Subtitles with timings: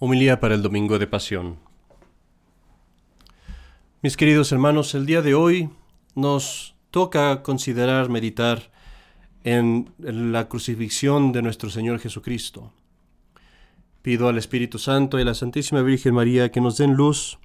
[0.00, 1.58] Homilía para el Domingo de Pasión.
[4.00, 5.70] Mis queridos hermanos, el día de hoy
[6.14, 8.70] nos toca considerar, meditar
[9.42, 12.72] en la crucifixión de nuestro Señor Jesucristo.
[14.00, 17.40] Pido al Espíritu Santo y a la Santísima Virgen María que nos den luz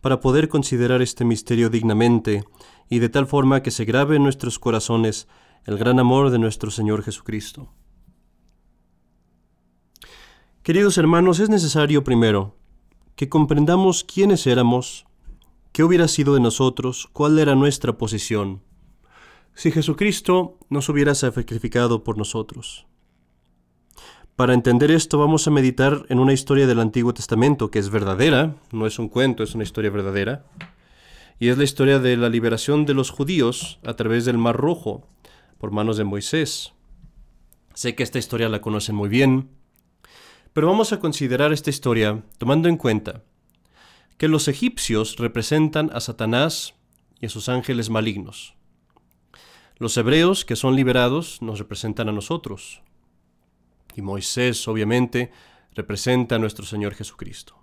[0.00, 2.44] para poder considerar este misterio dignamente
[2.88, 5.26] y de tal forma que se grabe en nuestros corazones
[5.64, 7.68] el gran amor de nuestro Señor Jesucristo.
[10.66, 12.56] Queridos hermanos, es necesario primero
[13.14, 15.06] que comprendamos quiénes éramos,
[15.70, 18.64] qué hubiera sido de nosotros, cuál era nuestra posición,
[19.54, 22.88] si Jesucristo nos hubiera sacrificado por nosotros.
[24.34, 28.56] Para entender esto vamos a meditar en una historia del Antiguo Testamento que es verdadera,
[28.72, 30.46] no es un cuento, es una historia verdadera,
[31.38, 35.06] y es la historia de la liberación de los judíos a través del Mar Rojo
[35.58, 36.72] por manos de Moisés.
[37.72, 39.50] Sé que esta historia la conocen muy bien,
[40.56, 43.22] pero vamos a considerar esta historia tomando en cuenta
[44.16, 46.72] que los egipcios representan a Satanás
[47.20, 48.54] y a sus ángeles malignos.
[49.76, 52.80] Los hebreos que son liberados nos representan a nosotros,
[53.94, 55.30] y Moisés, obviamente,
[55.74, 57.62] representa a nuestro Señor Jesucristo.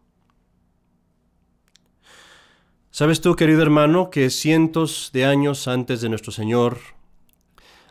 [2.92, 6.78] ¿Sabes tú, querido hermano, que cientos de años antes de nuestro Señor,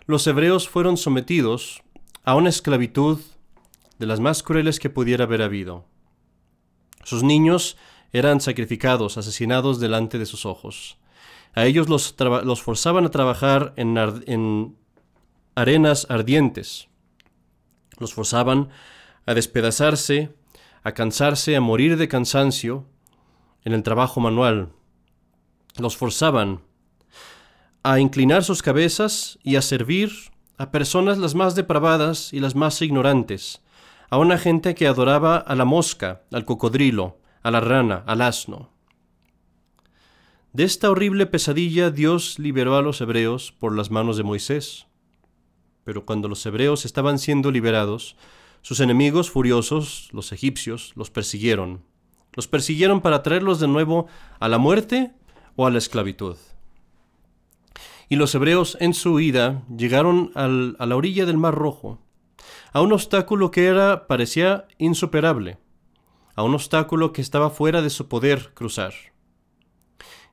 [0.07, 1.83] los hebreos fueron sometidos
[2.23, 3.19] a una esclavitud
[4.03, 5.87] de las más crueles que pudiera haber habido?
[7.05, 7.77] Sus niños
[8.13, 10.99] eran sacrificados, asesinados delante de sus ojos.
[11.55, 14.77] A ellos los, forzaban a trabajar en, en
[15.55, 16.89] arenas ardientes
[18.03, 18.69] los forzaban
[19.27, 20.35] a despedazarse,
[20.83, 22.85] a cansarse, a morir de cansancio
[23.65, 24.73] en el trabajo manual.
[25.79, 26.61] Los forzaban
[27.83, 30.13] a inclinar sus cabezas y a servir
[30.59, 33.62] a personas las más depravadas y las más ignorantes,
[34.13, 38.69] a una gente que adoraba a la mosca, al cocodrilo, a la rana, al asno.
[40.53, 44.87] De esta horrible pesadilla Dios liberó a los hebreos por las manos de Moisés.
[45.85, 48.17] Pero cuando los hebreos estaban siendo liberados,
[48.61, 51.83] sus enemigos furiosos, los egipcios, los persiguieron.
[52.35, 54.09] Los persiguieron para traerlos de nuevo
[54.41, 55.15] a la muerte
[55.57, 56.37] o a la esclavitud.
[58.11, 60.49] Y los hebreos en su huida llegaron a
[60.85, 61.99] la orilla del Mar Rojo,
[62.73, 65.59] a un obstáculo que era parecía insuperable,
[66.35, 68.95] a un obstáculo que estaba fuera de su poder cruzar.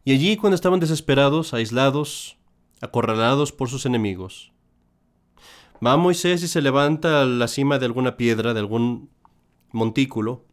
[0.06, 2.38] Y allí cuando estaban desesperados, aislados,
[2.82, 4.54] acorralados por sus enemigos,
[5.86, 9.10] Va Moisés y se levanta a la cima de alguna piedra, de algún
[9.72, 10.46] montículo,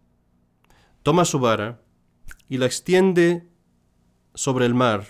[1.03, 1.81] toma su vara
[2.49, 3.49] y la extiende
[4.35, 5.05] sobre el mar.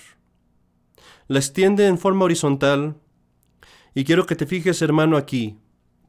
[1.28, 2.96] La extiende en forma horizontal
[3.94, 5.58] y quiero que te fijes, hermano, aquí,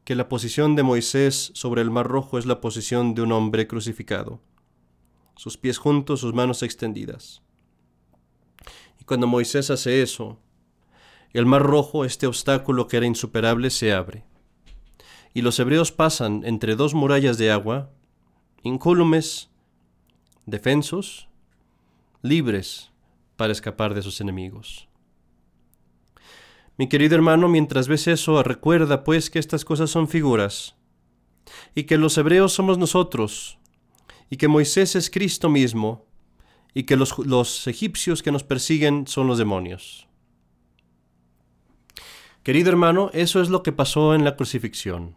[0.08, 3.66] que la posición de Moisés sobre el mar rojo es la posición de un hombre
[3.66, 4.40] crucificado,
[5.36, 7.42] sus pies juntos, sus manos extendidas.
[8.98, 10.38] Y cuando Moisés hace eso,
[11.34, 14.24] el mar rojo, este obstáculo que era insuperable, se abre.
[15.34, 17.90] Y los hebreos pasan entre dos murallas de agua,
[18.62, 19.50] incólumes,
[20.46, 21.28] defensos,
[22.22, 22.92] libres
[23.36, 24.88] para escapar de sus enemigos.
[26.78, 30.76] Mi querido hermano, mientras ves eso, recuerda pues que estas cosas son figuras,
[31.74, 33.58] y que los hebreos somos nosotros,
[34.30, 36.06] y que Moisés es Cristo mismo,
[36.74, 40.06] y que los, los egipcios que nos persiguen son los demonios.
[42.44, 45.16] Querido hermano, eso es lo que pasó en la crucifixión.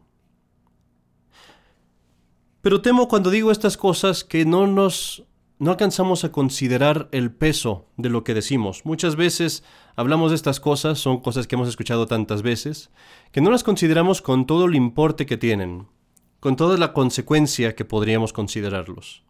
[2.61, 5.25] Pero temo cuando digo estas cosas que no nos
[5.61, 8.83] no alcanzamos a considerar el peso de lo que decimos.
[8.83, 9.63] Muchas veces
[9.95, 12.89] hablamos de estas cosas, son cosas que hemos escuchado tantas veces,
[13.31, 15.85] que no las consideramos con todo el importe que tienen,
[16.39, 19.23] con toda la consecuencia que podríamos considerarlos.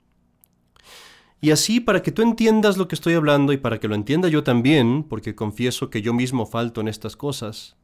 [1.42, 4.30] Y así, para que tú entiendas lo que estoy hablando y para que lo entienda
[4.30, 7.76] yo también, porque confieso que yo mismo falto en estas cosas,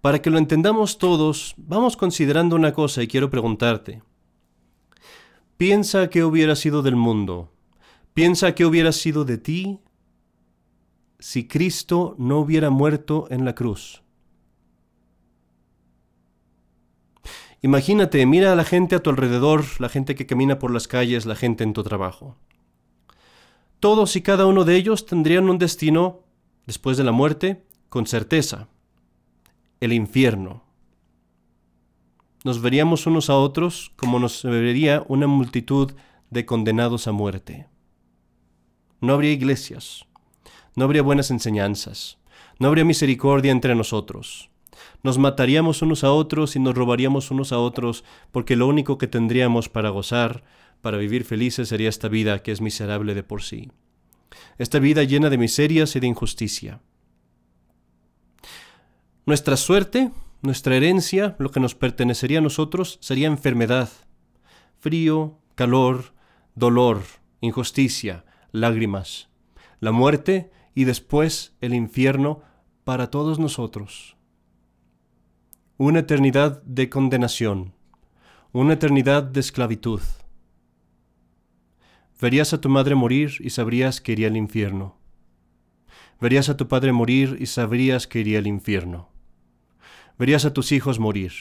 [0.00, 4.02] para que lo entendamos todos, vamos considerando una cosa y quiero preguntarte.
[5.56, 7.51] Piensa qué hubiera sido del mundo.
[8.14, 9.80] Piensa qué hubiera sido de ti
[11.18, 14.02] si Cristo no hubiera muerto en la cruz.
[17.62, 21.26] Imagínate, mira a la gente a tu alrededor, la gente que camina por las calles,
[21.26, 22.36] la gente en tu trabajo.
[23.78, 26.24] Todos y cada uno de ellos tendrían un destino,
[26.66, 28.68] después de la muerte, con certeza
[29.80, 30.64] el infierno.
[32.44, 35.92] Nos veríamos unos a otros como nos vería una multitud
[36.30, 37.68] de condenados a muerte.
[39.02, 40.06] No habría iglesias,
[40.76, 42.18] no habría buenas enseñanzas,
[42.60, 44.48] no habría misericordia entre nosotros.
[45.02, 49.08] Nos mataríamos unos a otros y nos robaríamos unos a otros porque lo único que
[49.08, 50.44] tendríamos para gozar,
[50.82, 53.72] para vivir felices sería esta vida que es miserable de por sí.
[54.56, 56.80] Esta vida llena de miserias y de injusticia.
[59.26, 60.12] Nuestra suerte,
[60.42, 63.90] nuestra herencia, lo que nos pertenecería a nosotros, sería enfermedad,
[64.78, 66.12] frío, calor,
[66.54, 67.02] dolor,
[67.40, 69.28] injusticia, lágrimas,
[69.80, 72.42] la muerte y después el infierno
[72.84, 74.16] para todos nosotros.
[75.78, 77.74] Una eternidad de condenación,
[78.52, 80.00] una eternidad de esclavitud.
[82.20, 84.96] Verías a tu madre morir y sabrías que iría al infierno.
[86.20, 89.08] Verías a tu padre morir y sabrías que iría al infierno.
[90.18, 91.32] Verías a tus hijos morir,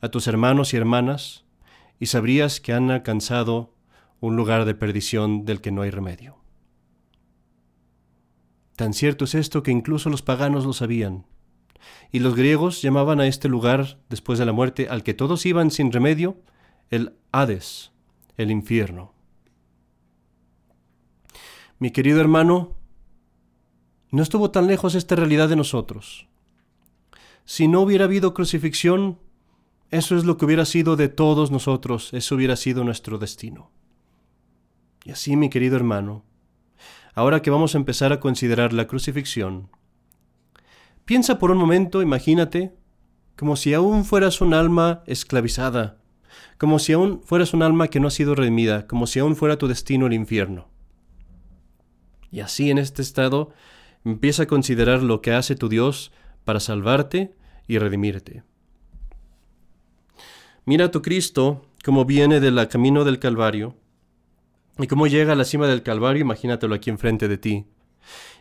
[0.00, 1.46] a tus hermanos y hermanas,
[1.98, 3.74] y sabrías que han alcanzado
[4.20, 6.39] un lugar de perdición del que no hay remedio.
[8.80, 11.26] Tan cierto es esto que incluso los paganos lo sabían,
[12.10, 15.70] y los griegos llamaban a este lugar, después de la muerte, al que todos iban
[15.70, 16.38] sin remedio,
[16.88, 17.92] el Hades,
[18.38, 19.12] el infierno.
[21.78, 22.74] Mi querido hermano,
[24.12, 26.26] no estuvo tan lejos esta realidad de nosotros.
[27.44, 29.18] Si no hubiera habido crucifixión,
[29.90, 33.70] eso es lo que hubiera sido de todos nosotros, eso hubiera sido nuestro destino.
[35.04, 36.24] Y así, mi querido hermano,
[37.20, 39.68] ahora que vamos a empezar a considerar la crucifixión,
[41.04, 42.72] piensa por un momento, imagínate,
[43.36, 45.98] como si aún fueras un alma esclavizada,
[46.56, 49.58] como si aún fueras un alma que no ha sido redimida, como si aún fuera
[49.58, 50.68] tu destino el infierno.
[52.30, 53.50] Y así en este estado
[54.02, 56.12] empieza a considerar lo que hace tu Dios
[56.46, 57.34] para salvarte
[57.68, 58.44] y redimirte.
[60.64, 63.76] Mira a tu Cristo como viene del camino del Calvario
[64.82, 67.66] y cómo llega a la cima del Calvario, imagínatelo aquí enfrente de ti.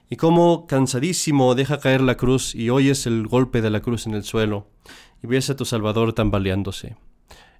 [0.09, 4.13] Y cómo cansadísimo deja caer la cruz y oyes el golpe de la cruz en
[4.13, 4.67] el suelo
[5.21, 6.95] y ves a tu Salvador tambaleándose,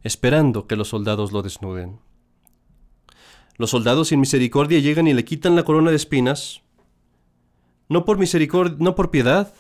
[0.02, 2.00] esperando que los soldados lo desnuden.
[3.58, 6.62] Los soldados sin misericordia llegan y le quitan la corona de espinas,
[7.90, 9.54] no por misericordia, no por piedad,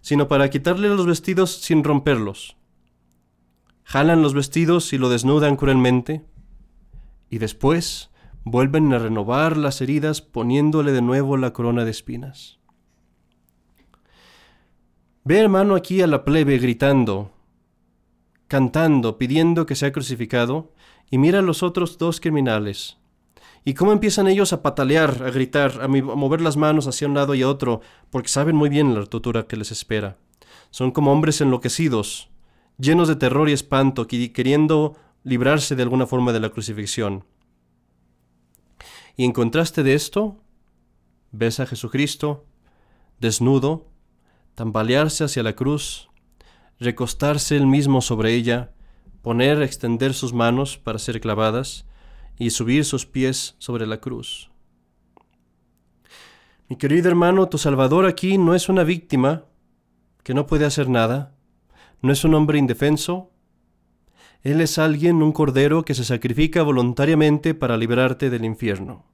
[0.00, 2.56] sino para quitarle los vestidos sin romperlos.
[3.84, 6.24] Jalan los vestidos y lo desnudan cruelmente,
[7.28, 8.10] y después
[8.44, 12.58] vuelven a renovar las heridas poniéndole de nuevo la corona de espinas.
[15.24, 17.32] Ve hermano aquí a la plebe gritando,
[18.46, 20.72] cantando, pidiendo que sea crucificado,
[21.10, 22.98] y mira a los otros dos criminales.
[23.64, 27.34] Y cómo empiezan ellos a patalear, a gritar, a mover las manos hacia un lado
[27.34, 27.80] y a otro,
[28.10, 30.18] porque saben muy bien la tortura que les espera.
[30.70, 32.28] Son como hombres enloquecidos,
[32.76, 37.24] llenos de terror y espanto, queriendo librarse de alguna forma de la crucifixión.
[39.16, 40.40] Y en contraste de esto,
[41.30, 42.46] ves a Jesucristo
[43.20, 43.86] desnudo,
[44.54, 46.10] tambalearse hacia la cruz,
[46.78, 48.72] recostarse él mismo sobre ella,
[49.22, 51.86] poner, extender sus manos para ser clavadas
[52.38, 54.50] y subir sus pies sobre la cruz.
[56.68, 59.44] Mi querido hermano, tu Salvador aquí no es una víctima
[60.22, 61.34] que no puede hacer nada,
[62.02, 63.30] no es un hombre indefenso,
[64.44, 69.06] Él es alguien, un cordero que se sacrifica voluntariamente para librarte del infierno,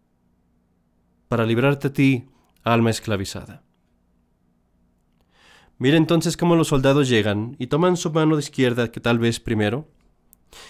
[1.28, 2.26] para librarte a ti,
[2.64, 3.62] alma esclavizada.
[5.78, 9.38] Mira entonces cómo los soldados llegan y toman su mano de izquierda, que tal vez
[9.38, 9.86] primero,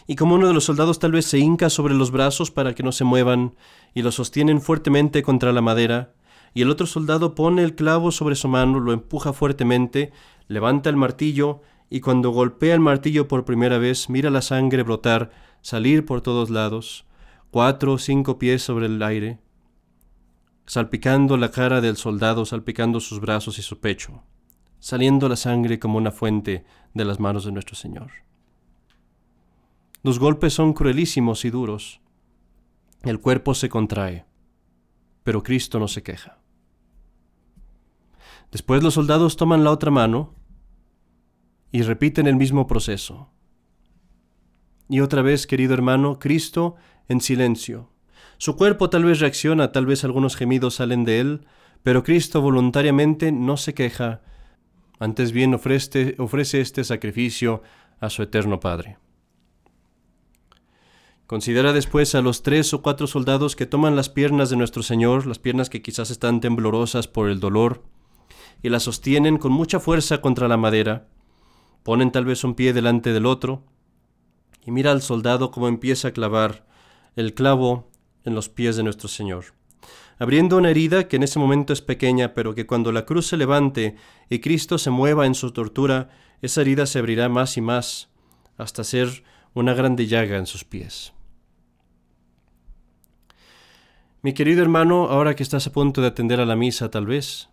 [0.06, 2.82] y como uno de los soldados tal vez se hinca sobre los brazos para que
[2.82, 3.54] no se muevan
[3.94, 6.12] y lo sostienen fuertemente contra la madera,
[6.52, 10.12] y el otro soldado pone el clavo sobre su mano, lo empuja fuertemente,
[10.48, 15.32] levanta el martillo, y cuando golpea el martillo por primera vez, mira la sangre brotar,
[15.60, 17.04] salir por todos lados,
[17.50, 19.40] cuatro o cinco pies sobre el aire,
[20.66, 24.22] salpicando la cara del soldado, salpicando sus brazos y su pecho,
[24.78, 28.12] saliendo la sangre como una fuente de las manos de nuestro Señor.
[30.04, 32.00] Los golpes son cruelísimos y duros.
[33.02, 34.26] El cuerpo se contrae,
[35.24, 36.38] pero Cristo no se queja.
[38.52, 40.39] Después los soldados toman la otra mano
[41.72, 43.30] y repiten el mismo proceso.
[44.88, 46.76] Y otra vez, querido hermano, Cristo
[47.08, 47.90] en silencio.
[48.38, 51.46] Su cuerpo tal vez reacciona, tal vez algunos gemidos salen de él,
[51.82, 54.22] pero Cristo voluntariamente no se queja,
[54.98, 57.62] antes bien ofrece, ofrece este sacrificio
[58.00, 58.98] a su eterno Padre.
[61.26, 65.26] Considera después a los tres o cuatro soldados que toman las piernas de nuestro Señor,
[65.26, 67.84] las piernas que quizás están temblorosas por el dolor,
[68.62, 71.08] y las sostienen con mucha fuerza contra la madera,
[71.82, 73.64] ponen tal vez un pie delante del otro,
[74.64, 76.66] y mira al soldado cómo empieza a clavar
[77.16, 77.90] el clavo
[78.24, 79.46] en los pies de nuestro Señor,
[80.18, 83.36] abriendo una herida que en ese momento es pequeña, pero que cuando la cruz se
[83.36, 83.96] levante
[84.28, 86.10] y Cristo se mueva en su tortura,
[86.42, 88.10] esa herida se abrirá más y más
[88.56, 91.12] hasta ser una grande llaga en sus pies.
[94.22, 97.48] Mi querido hermano, ahora que estás a punto de atender a la misa tal vez,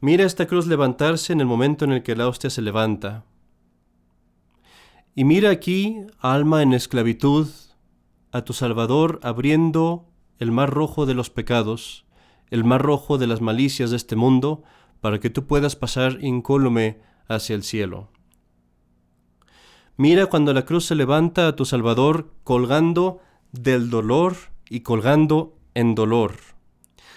[0.00, 3.24] mira esta cruz levantarse en el momento en el que la hostia se levanta.
[5.14, 7.48] Y mira aquí, alma en esclavitud,
[8.32, 10.08] a tu Salvador abriendo
[10.38, 12.04] el mar rojo de los pecados,
[12.50, 14.64] el mar rojo de las malicias de este mundo,
[15.00, 18.10] para que tú puedas pasar incólume hacia el cielo.
[19.96, 23.20] Mira cuando la cruz se levanta a tu Salvador colgando
[23.52, 24.36] del dolor
[24.68, 26.36] y colgando en dolor,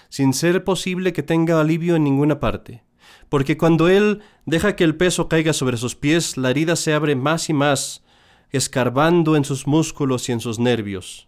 [0.10, 2.84] sin ser posible que tenga alivio en ninguna parte,
[3.30, 7.16] porque cuando Él deja que el peso caiga sobre sus pies, la herida se abre
[7.16, 8.04] más y más,
[8.52, 11.28] escarbando en sus músculos y en sus nervios,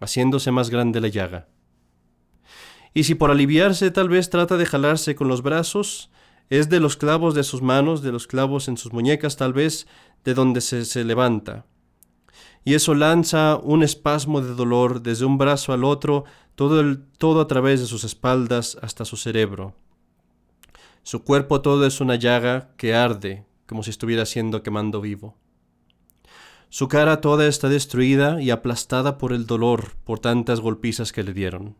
[0.00, 1.48] haciéndose más grande la llaga.
[2.92, 6.10] Y si por aliviarse tal vez trata de jalarse con los brazos,
[6.48, 9.88] es de los clavos de sus manos, de los clavos en sus muñecas tal vez,
[10.24, 11.66] de donde se, se levanta.
[12.64, 17.40] Y eso lanza un espasmo de dolor desde un brazo al otro, todo, el, todo
[17.40, 19.74] a través de sus espaldas hasta su cerebro.
[21.02, 25.36] Su cuerpo todo es una llaga que arde, como si estuviera siendo quemando vivo.
[26.70, 31.32] Su cara toda está destruida y aplastada por el dolor por tantas golpizas que le
[31.32, 31.76] dieron.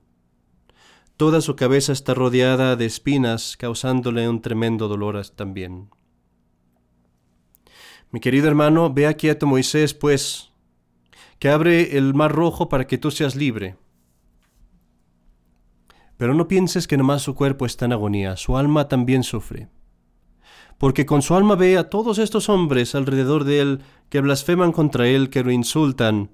[1.16, 5.88] Toda su cabeza está rodeada de espinas, causándole un tremendo dolor también.
[8.10, 10.52] Mi querido hermano, ve aquí a tu Moisés, pues,
[11.38, 13.76] que abre el mar rojo para que tú seas libre.
[16.16, 19.68] Pero no pienses que nomás su cuerpo está en agonía, su alma también sufre.
[20.78, 25.06] Porque con su alma ve a todos estos hombres alrededor de él que blasfeman contra
[25.09, 26.30] él, que lo insultan,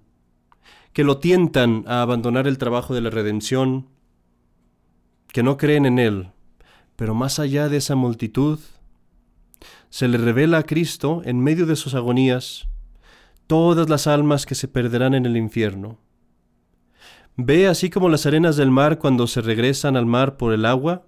[0.92, 3.88] que lo tientan a abandonar el trabajo de la redención,
[5.32, 6.30] que no creen en Él,
[6.96, 8.58] pero más allá de esa multitud,
[9.88, 12.68] se le revela a Cristo en medio de sus agonías
[13.46, 15.98] todas las almas que se perderán en el infierno.
[17.42, 21.06] Ve así como las arenas del mar cuando se regresan al mar por el agua,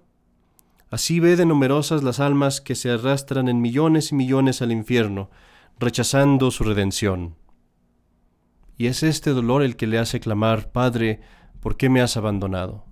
[0.89, 5.29] así ve de numerosas las almas que se arrastran en millones y millones al infierno,
[5.77, 7.35] rechazando su redención.
[8.77, 11.21] Y es este dolor el que le hace clamar, Padre,
[11.59, 12.83] ¿por qué me has abandonado?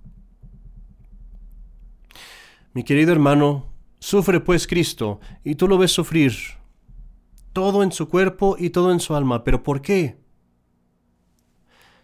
[2.74, 6.32] Mi querido hermano, sufre pues Cristo, y tú lo ves sufrir,
[7.52, 9.42] todo en su cuerpo y todo en su alma.
[9.42, 10.21] ¿Pero por qué?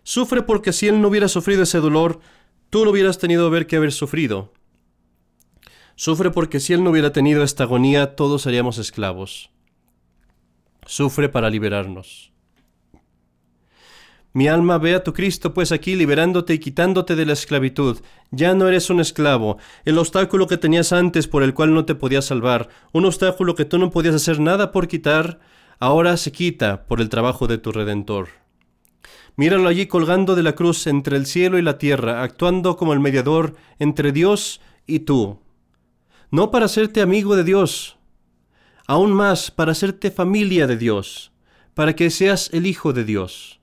[0.09, 2.21] Sufre porque si Él no hubiera sufrido ese dolor,
[2.71, 4.55] tú no hubieras tenido ver que haber sufrido.
[5.97, 9.51] Sufre porque si Él no hubiera tenido esta agonía, todos seríamos esclavos.
[10.87, 12.33] Sufre para liberarnos.
[14.33, 17.99] Mi alma ve a tu Cristo pues aquí liberándote y quitándote de la esclavitud.
[18.31, 19.59] Ya no eres un esclavo.
[19.85, 23.67] El obstáculo que tenías antes por el cual no te podías salvar, un obstáculo que
[23.67, 25.39] tú no podías hacer nada por quitar,
[25.79, 28.48] ahora se quita por el trabajo de tu Redentor.
[29.39, 32.99] Míralo allí colgando de la cruz entre el cielo y la tierra, actuando como el
[32.99, 35.39] mediador entre Dios y tú.
[36.33, 37.99] No para hacerte amigo de Dios,
[38.89, 41.31] aún más para hacerte familia de Dios,
[41.75, 43.58] para que seas el Hijo de Dios.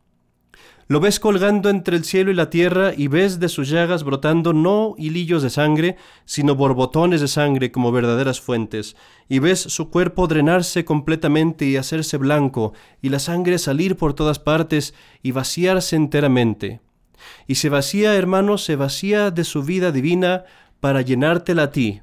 [0.87, 4.53] Lo ves colgando entre el cielo y la tierra y ves de sus llagas brotando
[4.53, 8.95] no hilillos de sangre, sino borbotones de sangre como verdaderas fuentes,
[9.27, 14.37] y ves su cuerpo drenarse completamente y hacerse blanco, y la sangre salir por todas
[14.37, 16.81] partes y vaciarse enteramente.
[17.47, 20.43] Y se vacía, hermano, se vacía de su vida divina
[20.79, 22.01] para llenártela a ti.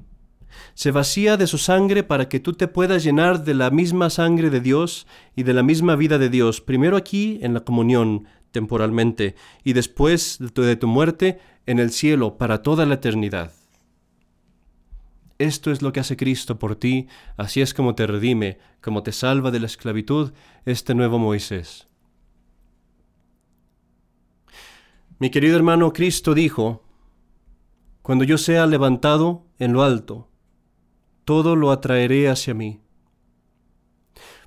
[0.75, 4.51] Se vacía de su sangre para que tú te puedas llenar de la misma sangre
[4.51, 9.35] de Dios y de la misma vida de Dios, primero aquí en la comunión, temporalmente
[9.65, 13.53] y después de tu muerte en el cielo para toda la eternidad.
[15.39, 19.11] Esto es lo que hace Cristo por ti, así es como te redime, como te
[19.11, 20.33] salva de la esclavitud
[20.65, 21.89] este nuevo Moisés.
[25.19, 26.85] Mi querido hermano, Cristo dijo,
[28.03, 30.29] Cuando yo sea levantado en lo alto,
[31.25, 32.81] todo lo atraeré hacia mí.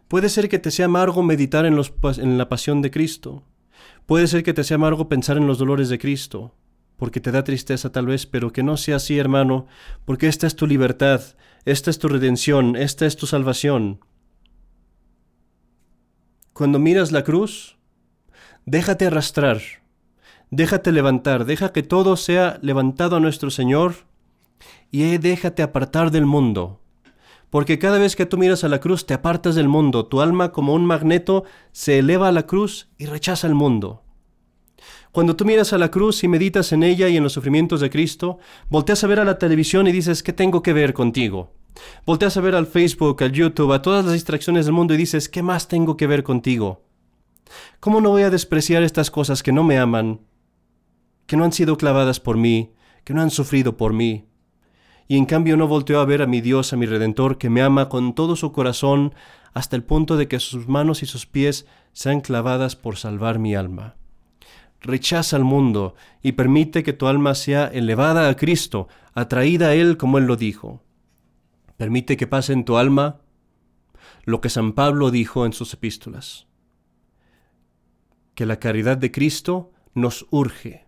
[0.08, 3.44] Puede ser que te sea amargo meditar en, los, en la pasión de Cristo,
[4.06, 6.54] Puede ser que te sea amargo pensar en los dolores de Cristo,
[6.98, 9.66] porque te da tristeza tal vez, pero que no sea así, hermano,
[10.06, 11.22] porque esta es tu libertad,
[11.66, 14.00] esta es tu redención, esta es tu salvación.
[16.54, 17.78] Cuando miras la cruz,
[18.66, 19.62] déjate arrastrar,
[20.52, 23.96] déjate levantar, deja que todo sea levantado a nuestro Señor
[24.92, 26.80] y déjate apartar del mundo.
[27.50, 30.52] Porque cada vez que tú miras a la cruz te apartas del mundo, tu alma
[30.52, 34.04] como un magneto se eleva a la cruz y rechaza el mundo.
[35.12, 37.90] Cuando tú miras a la cruz y meditas en ella y en los sufrimientos de
[37.90, 41.54] Cristo, volteas a ver a la televisión y dices, ¿qué tengo que ver contigo?
[42.06, 45.30] Volteas a ver al Facebook, al YouTube, a todas las distracciones del mundo y dices,
[45.30, 46.84] ¿qué más tengo que ver contigo?
[47.80, 50.20] ¿Cómo no voy a despreciar estas cosas que no me aman,
[51.28, 52.74] que no han sido clavadas por mí,
[53.04, 54.26] que no han sufrido por mí.
[55.08, 57.62] Y en cambio no volteo a ver a mi Dios, a mi Redentor, que me
[57.62, 59.14] ama con todo su corazón,
[59.54, 63.56] hasta el punto de que sus manos y sus pies sean clavadas por salvar mi
[63.56, 63.96] alma.
[64.82, 69.98] Rechaza al mundo y permite que tu alma sea elevada a Cristo, atraída a Él
[69.98, 70.84] como Él lo dijo.
[71.78, 73.22] Permite que pase en tu alma
[74.26, 76.48] lo que San Pablo dijo en sus epístolas,
[78.34, 80.86] que la caridad de Cristo nos urge,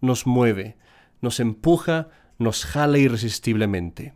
[0.00, 0.76] nos mueve,
[1.20, 2.08] nos empuja,
[2.40, 4.14] nos jala irresistiblemente.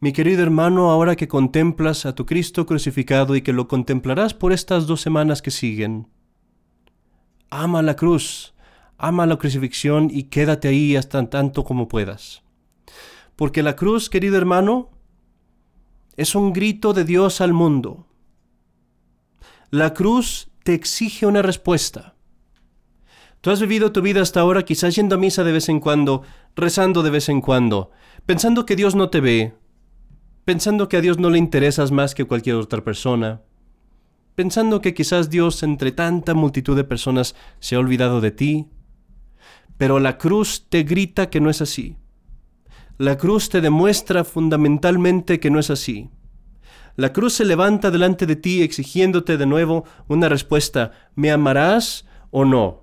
[0.00, 4.52] Mi querido hermano, ahora que contemplas a tu Cristo crucificado y que lo contemplarás por
[4.52, 6.08] estas dos semanas que siguen,
[7.50, 8.54] ama la cruz,
[8.96, 12.42] ama la crucifixión y quédate ahí hasta tanto como puedas.
[13.36, 14.90] Porque la cruz, querido hermano,
[16.16, 18.06] es un grito de Dios al mundo.
[19.70, 22.14] La cruz te exige una respuesta.
[23.42, 26.22] Tú has vivido tu vida hasta ahora quizás yendo a misa de vez en cuando,
[26.54, 27.90] rezando de vez en cuando,
[28.24, 29.52] pensando que Dios no te ve,
[30.44, 33.42] pensando que a Dios no le interesas más que cualquier otra persona,
[34.36, 38.68] pensando que quizás Dios entre tanta multitud de personas se ha olvidado de ti.
[39.76, 41.96] Pero la cruz te grita que no es así.
[42.96, 46.10] La cruz te demuestra fundamentalmente que no es así.
[46.94, 50.92] La cruz se levanta delante de ti exigiéndote de nuevo una respuesta.
[51.16, 52.81] ¿Me amarás o no?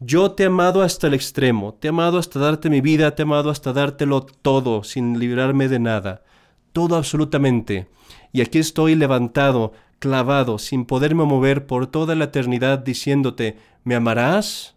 [0.00, 3.22] Yo te he amado hasta el extremo, te he amado hasta darte mi vida, te
[3.22, 6.24] he amado hasta dártelo todo, sin librarme de nada,
[6.72, 7.88] todo absolutamente.
[8.32, 14.74] Y aquí estoy levantado, clavado, sin poderme mover por toda la eternidad, diciéndote, ¿me amarás?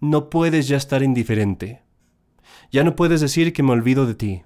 [0.00, 1.82] No puedes ya estar indiferente.
[2.70, 4.42] Ya no puedes decir que me olvido de ti.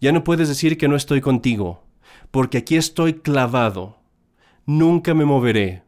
[0.00, 1.84] Ya no puedes decir que no estoy contigo,
[2.30, 3.98] porque aquí estoy clavado.
[4.66, 5.84] Nunca me moveré,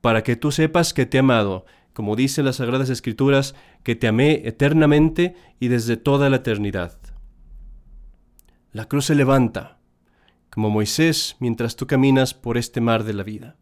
[0.00, 1.66] para que tú sepas que te he amado,
[1.96, 6.98] como dicen las Sagradas Escrituras, que te amé eternamente y desde toda la eternidad.
[8.70, 9.78] La cruz se levanta,
[10.50, 13.56] como Moisés mientras tú caminas por este mar de la vida.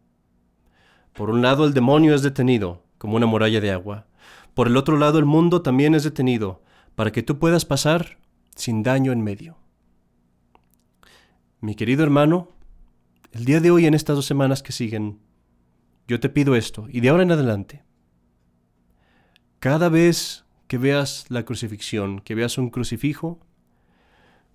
[1.13, 4.05] Por un lado el demonio es detenido, como una muralla de agua.
[4.53, 6.61] Por el otro lado el mundo también es detenido,
[6.95, 8.17] para que tú puedas pasar
[8.53, 9.55] sin daño en medio.
[11.61, 12.49] Mi querido hermano,
[13.31, 15.19] el día de hoy en estas dos semanas que siguen,
[16.05, 17.84] yo te pido esto, y de ahora en adelante,
[19.65, 23.39] cada vez que veas la crucifixión, que veas un crucifijo,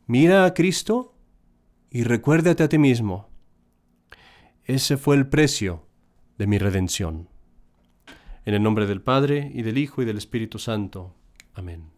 [0.06, 1.16] mira a Cristo
[1.90, 3.28] y recuérdate a ti mismo.
[4.64, 5.84] Ese fue el precio
[6.38, 7.28] de mi redención.
[8.44, 11.16] En el nombre del Padre, y del Hijo, y del Espíritu Santo.
[11.54, 11.90] Amén.